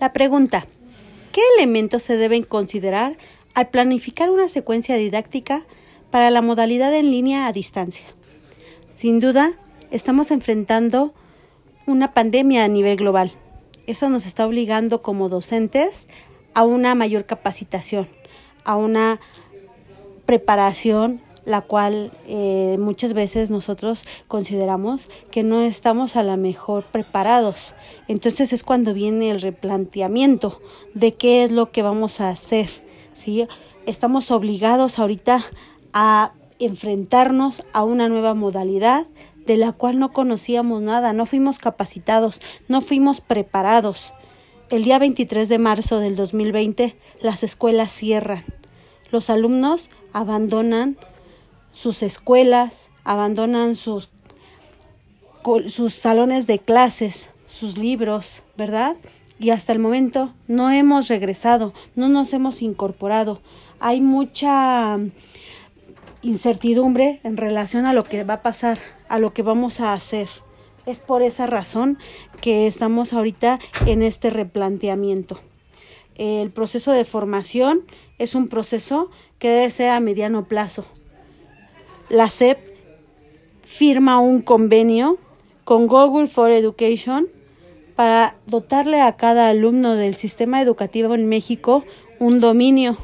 [0.00, 0.66] La pregunta,
[1.30, 3.18] ¿qué elementos se deben considerar
[3.52, 5.66] al planificar una secuencia didáctica
[6.10, 8.06] para la modalidad en línea a distancia?
[8.90, 9.52] Sin duda,
[9.90, 11.12] estamos enfrentando
[11.86, 13.32] una pandemia a nivel global.
[13.86, 16.08] Eso nos está obligando como docentes
[16.54, 18.08] a una mayor capacitación,
[18.64, 19.20] a una
[20.24, 21.20] preparación
[21.50, 27.74] la cual eh, muchas veces nosotros consideramos que no estamos a la mejor preparados.
[28.08, 30.60] Entonces es cuando viene el replanteamiento
[30.94, 32.68] de qué es lo que vamos a hacer.
[33.14, 33.46] ¿sí?
[33.86, 35.44] Estamos obligados ahorita
[35.92, 39.06] a enfrentarnos a una nueva modalidad
[39.46, 44.12] de la cual no conocíamos nada, no fuimos capacitados, no fuimos preparados.
[44.68, 48.44] El día 23 de marzo del 2020 las escuelas cierran.
[49.10, 50.96] Los alumnos abandonan
[51.72, 54.10] sus escuelas, abandonan sus,
[55.68, 58.96] sus salones de clases, sus libros, ¿verdad?
[59.38, 63.40] Y hasta el momento no hemos regresado, no nos hemos incorporado.
[63.78, 64.98] Hay mucha
[66.22, 70.28] incertidumbre en relación a lo que va a pasar, a lo que vamos a hacer.
[70.84, 71.98] Es por esa razón
[72.40, 75.40] que estamos ahorita en este replanteamiento.
[76.16, 77.86] El proceso de formación
[78.18, 80.84] es un proceso que debe ser a mediano plazo
[82.10, 82.58] la SEP
[83.62, 85.16] firma un convenio
[85.64, 87.28] con Google for Education
[87.94, 91.84] para dotarle a cada alumno del sistema educativo en México
[92.18, 92.98] un dominio.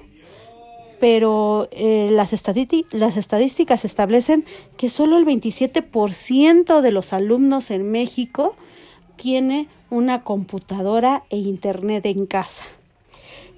[0.99, 2.35] Pero eh, las,
[2.91, 4.45] las estadísticas establecen
[4.77, 8.57] que solo el 27% de los alumnos en México
[9.15, 12.65] tiene una computadora e internet en casa.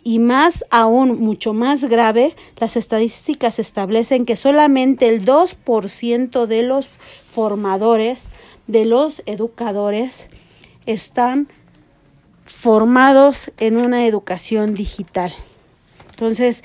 [0.09, 6.89] Y más aún, mucho más grave, las estadísticas establecen que solamente el 2% de los
[7.31, 8.31] formadores,
[8.67, 10.29] de los educadores,
[10.86, 11.48] están
[12.47, 15.31] formados en una educación digital.
[16.09, 16.64] Entonces,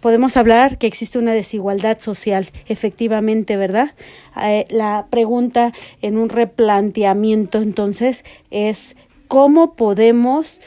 [0.00, 3.94] podemos hablar que existe una desigualdad social, efectivamente, ¿verdad?
[4.42, 8.96] Eh, la pregunta en un replanteamiento entonces es
[9.28, 10.58] cómo podemos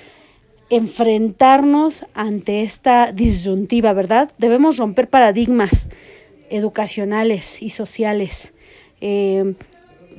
[0.69, 4.31] enfrentarnos ante esta disyuntiva, ¿verdad?
[4.37, 5.89] Debemos romper paradigmas
[6.49, 8.53] educacionales y sociales.
[9.01, 9.55] Eh,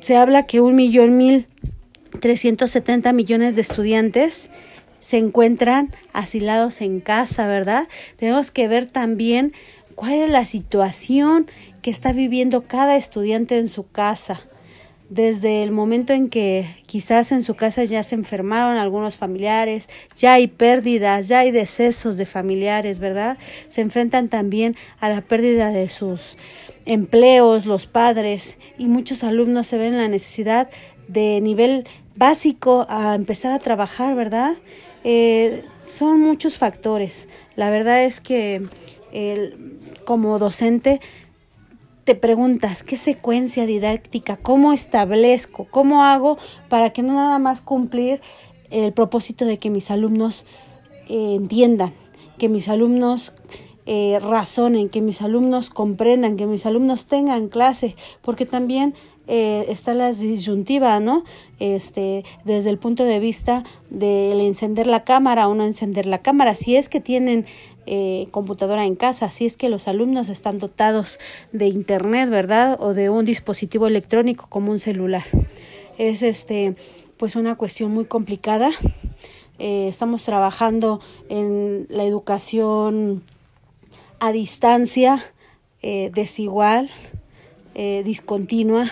[0.01, 1.47] se habla que un millón mil
[2.21, 4.51] trescientos setenta millones de estudiantes
[5.01, 7.89] se encuentran asilados en casa, ¿verdad?
[8.17, 9.53] Tenemos que ver también
[9.95, 11.47] cuál es la situación
[11.83, 14.41] que está viviendo cada estudiante en su casa
[15.09, 20.35] desde el momento en que quizás en su casa ya se enfermaron algunos familiares, ya
[20.35, 23.39] hay pérdidas, ya hay decesos de familiares, ¿verdad?
[23.69, 26.37] Se enfrentan también a la pérdida de sus
[26.87, 30.69] empleos, los padres, y muchos alumnos se ven en la necesidad
[31.09, 31.87] de nivel
[32.17, 34.57] básico a empezar a trabajar, ¿verdad?
[35.05, 37.29] Eh, son muchos factores.
[37.55, 38.63] La verdad es que
[39.13, 41.01] el, como docente
[42.07, 48.21] te preguntas qué secuencia didáctica, cómo establezco, cómo hago para que no nada más cumplir
[48.71, 50.45] el propósito de que mis alumnos
[51.09, 51.93] eh, entiendan,
[52.39, 53.33] que mis alumnos
[53.87, 58.95] eh, razonen, que mis alumnos comprendan, que mis alumnos tengan clase, porque también
[59.27, 61.25] eh, está la disyuntiva, ¿no?
[61.59, 66.55] Este, desde el punto de vista del encender la cámara o no encender la cámara,
[66.55, 67.47] si es que tienen
[67.89, 71.21] eh, computadora en casa, si es que los alumnos están dotados
[71.53, 72.77] de internet, ¿verdad?
[72.81, 75.25] O de un dispositivo electrónico como un celular.
[75.97, 76.75] Es este,
[77.17, 78.71] pues una cuestión muy complicada.
[79.61, 83.23] Eh, estamos trabajando en la educación
[84.19, 85.25] a distancia,
[85.83, 86.91] eh, desigual,
[88.05, 88.91] discontinua.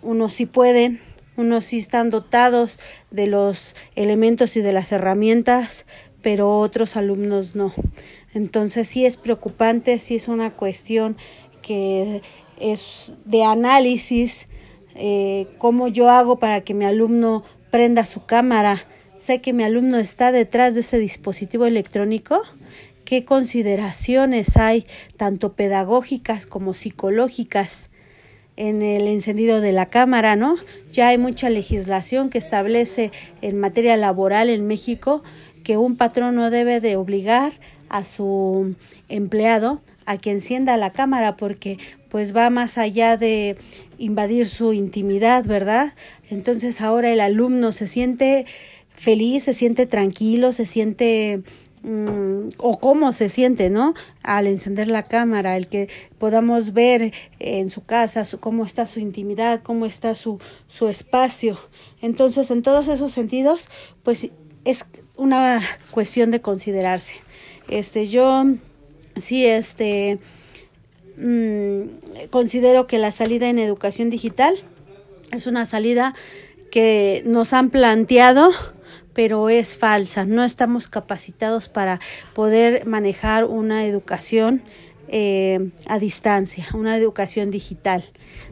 [0.00, 1.00] Unos sí pueden,
[1.36, 2.78] unos sí están dotados
[3.10, 5.84] de los elementos y de las herramientas
[6.22, 7.72] pero otros alumnos no.
[8.32, 11.16] Entonces sí es preocupante, sí es una cuestión
[11.60, 12.22] que
[12.58, 14.46] es de análisis,
[14.94, 19.98] eh, cómo yo hago para que mi alumno prenda su cámara, sé que mi alumno
[19.98, 22.40] está detrás de ese dispositivo electrónico,
[23.04, 24.86] qué consideraciones hay,
[25.16, 27.90] tanto pedagógicas como psicológicas,
[28.56, 30.56] en el encendido de la cámara, ¿no?
[30.90, 33.10] Ya hay mucha legislación que establece
[33.40, 35.22] en materia laboral en México
[35.62, 37.52] que un patrón no debe de obligar
[37.88, 38.74] a su
[39.08, 41.78] empleado a que encienda la cámara porque
[42.08, 43.56] pues va más allá de
[43.98, 45.94] invadir su intimidad, ¿verdad?
[46.28, 48.46] Entonces ahora el alumno se siente
[48.94, 51.42] feliz, se siente tranquilo, se siente
[51.82, 53.94] mm, o cómo se siente, ¿no?
[54.22, 55.88] Al encender la cámara, el que
[56.18, 61.58] podamos ver en su casa cómo está su intimidad, cómo está su, su espacio.
[62.00, 63.68] Entonces, en todos esos sentidos,
[64.02, 64.30] pues
[64.64, 64.84] es
[65.16, 65.60] una
[65.90, 67.14] cuestión de considerarse.
[67.68, 68.44] Este, yo
[69.16, 70.18] sí, este,
[71.16, 74.54] mm, considero que la salida en educación digital
[75.30, 76.14] es una salida
[76.70, 78.50] que nos han planteado
[79.12, 80.24] pero es falsa.
[80.24, 82.00] No estamos capacitados para
[82.34, 84.62] poder manejar una educación
[85.14, 88.02] eh, a distancia, una educación digital.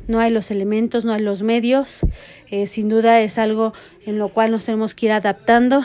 [0.09, 2.01] No hay los elementos, no hay los medios.
[2.51, 3.73] Eh, sin duda es algo
[4.05, 5.83] en lo cual nos tenemos que ir adaptando.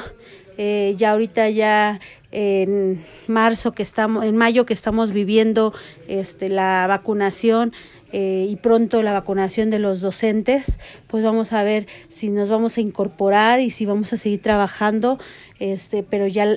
[0.57, 2.01] Eh, ya ahorita ya
[2.31, 5.73] en marzo que estamos, en mayo que estamos viviendo
[6.09, 7.71] este, la vacunación,
[8.17, 12.81] y pronto la vacunación de los docentes, pues vamos a ver si nos vamos a
[12.81, 15.19] incorporar y si vamos a seguir trabajando,
[15.59, 16.47] este, pero ya,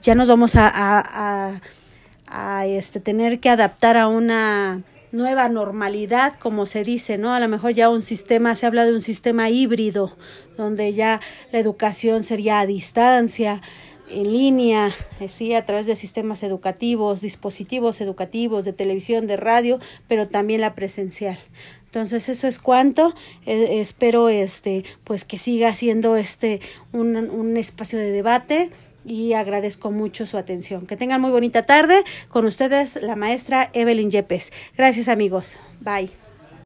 [0.00, 1.60] ya nos vamos a,
[2.66, 4.82] este, tener que adaptar a una
[5.12, 7.32] nueva normalidad, como se dice, ¿no?
[7.32, 10.16] A lo mejor ya un sistema, se habla de un sistema híbrido,
[10.56, 11.20] donde ya
[11.52, 13.62] la educación sería a distancia,
[14.10, 19.78] en línea, eh, sí, a través de sistemas educativos, dispositivos educativos, de televisión, de radio,
[20.08, 21.38] pero también la presencial.
[21.86, 23.14] Entonces eso es cuanto.
[23.46, 26.60] Eh, espero este, pues que siga siendo este
[26.92, 28.70] un espacio de debate
[29.04, 30.86] y agradezco mucho su atención.
[30.86, 32.02] Que tengan muy bonita tarde.
[32.28, 34.52] Con ustedes la maestra Evelyn Yepes.
[34.76, 35.58] Gracias amigos.
[35.80, 36.23] Bye.